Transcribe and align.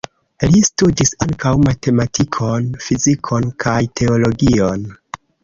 Li 0.53 0.59
studis 0.69 1.11
ankaŭ 1.25 1.51
matematikon, 1.65 2.73
fizikon 2.87 3.47
kaj 3.67 3.77
teologion. 4.01 4.91